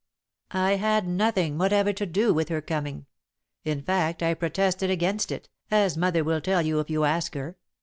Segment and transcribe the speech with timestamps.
[0.49, 3.05] "I had nothing whatever to do with her coming,
[3.63, 7.55] in fact, I protested against it, as mother will tell you if you ask her.